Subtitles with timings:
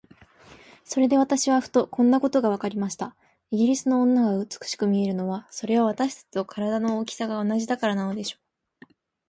[0.83, 3.15] それで私はふと、こんなことがわかりました。
[3.51, 8.91] イギリスの女が美しく見えるのは、それは私たちと身体の大きさが同じだからなのでしょう。